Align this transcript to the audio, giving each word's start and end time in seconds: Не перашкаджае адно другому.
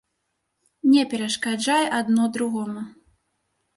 Не 0.93 1.03
перашкаджае 1.11 1.83
адно 2.01 2.23
другому. 2.39 2.81